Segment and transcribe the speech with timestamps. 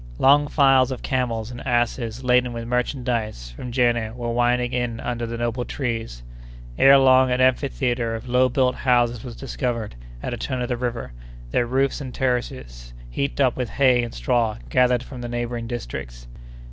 [0.17, 5.27] Long files of camels and asses laden with merchandise from Jenné were winding in under
[5.27, 6.23] the noble trees.
[6.75, 9.93] Ere long, an amphitheatre of low built houses was discovered
[10.23, 11.13] at a turn of the river,
[11.51, 16.25] their roofs and terraces heaped up with hay and straw gathered from the neighboring districts.